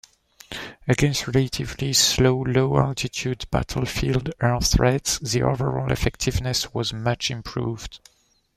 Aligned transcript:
Against 0.87 1.27
relatively 1.27 1.93
slow, 1.93 2.41
low-altitude 2.41 3.45
battlefield 3.51 4.33
air 4.41 4.59
threats 4.59 5.19
the 5.19 5.43
overall 5.43 5.91
effectiveness 5.91 6.73
was 6.73 6.91
much 6.91 7.29
improved. 7.29 7.99